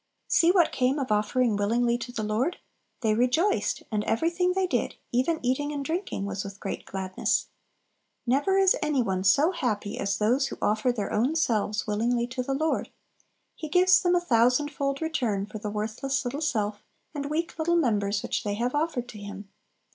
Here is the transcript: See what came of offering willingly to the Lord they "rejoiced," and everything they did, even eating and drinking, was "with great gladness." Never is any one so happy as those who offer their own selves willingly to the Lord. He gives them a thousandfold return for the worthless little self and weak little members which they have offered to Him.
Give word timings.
See 0.27 0.49
what 0.49 0.71
came 0.71 0.97
of 0.97 1.11
offering 1.11 1.55
willingly 1.55 1.95
to 1.99 2.11
the 2.11 2.23
Lord 2.23 2.57
they 3.01 3.13
"rejoiced," 3.13 3.83
and 3.91 4.03
everything 4.05 4.53
they 4.53 4.65
did, 4.65 4.95
even 5.11 5.39
eating 5.43 5.71
and 5.71 5.85
drinking, 5.85 6.25
was 6.25 6.43
"with 6.43 6.59
great 6.59 6.87
gladness." 6.87 7.49
Never 8.25 8.57
is 8.57 8.75
any 8.81 9.03
one 9.03 9.23
so 9.23 9.51
happy 9.51 9.99
as 9.99 10.17
those 10.17 10.47
who 10.47 10.57
offer 10.59 10.91
their 10.91 11.13
own 11.13 11.35
selves 11.35 11.85
willingly 11.85 12.25
to 12.29 12.41
the 12.41 12.55
Lord. 12.55 12.89
He 13.55 13.69
gives 13.69 14.01
them 14.01 14.15
a 14.15 14.19
thousandfold 14.19 15.03
return 15.03 15.45
for 15.45 15.59
the 15.59 15.69
worthless 15.69 16.25
little 16.25 16.41
self 16.41 16.81
and 17.13 17.27
weak 17.29 17.59
little 17.59 17.75
members 17.75 18.23
which 18.23 18.43
they 18.43 18.55
have 18.55 18.73
offered 18.73 19.07
to 19.09 19.19
Him. 19.19 19.49